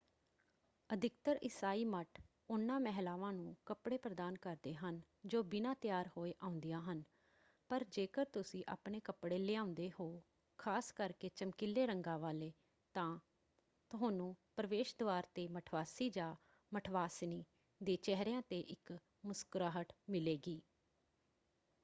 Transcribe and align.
ਅਧਿਕਤਰ 0.89 1.39
ਇਸਾਈ 1.41 1.83
ਮੱਠ 1.85 2.19
ਉਹਨਾਂ 2.49 2.79
ਮਹਿਲਾਵਾਂ 2.79 3.31
ਨੂੰ 3.33 3.55
ਕੱਪੜੇ 3.65 3.97
ਪ੍ਰਦਾਨ 3.97 4.35
ਕਰਦੇ 4.35 4.73
ਹਨ 4.75 4.99
ਜੋ 5.25 5.41
ਬਿਨਾਂ 5.43 5.73
ਤਿਆਰ 5.75 6.09
ਹੋਏ 6.17 6.33
ਆਉਂਦੀਆਂ 6.41 6.81
ਹਨ 6.81 7.03
ਪਰ 7.69 7.83
ਜੇਕਰ 7.91 8.25
ਤੁਸੀਂ 8.25 8.63
ਆਪਣੇ 8.67 8.99
ਕੱਪੜੇ 8.99 9.37
ਲਿਆਉਂਦੇ 9.37 9.89
ਹੋ 9.99 10.09
ਖ਼ਾਸ 10.59 10.91
ਕਰਕੇ 10.91 11.29
ਚਮਕੀਲੇ 11.29 11.85
ਰੰਗਾਂ 11.87 12.17
ਵਾਲੇ 12.19 12.51
ਤਾਂ 12.95 13.19
ਤੁਹਾਨੂੰ 13.91 14.35
ਪ੍ਰਵੇਸ਼ 14.55 14.95
ਦਵਾਰ 14.99 15.27
'ਤੇ 15.35 15.47
ਮਠਵਾਸੀ 15.47 16.09
ਜਾਂ 16.09 16.35
ਮਠਵਾਸਿਨੀ 16.71 17.43
ਦੇ 17.81 17.95
ਚਿਹਰਿਆਂ 17.95 18.41
'ਤੇ 18.41 18.59
ਇੱਕ 18.59 18.97
ਮੁਸਕਰਾਹਟ 19.25 19.93
ਮਿਲੇਗੀ। 20.09 20.61